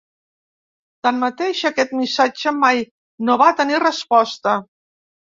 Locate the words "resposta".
3.83-4.55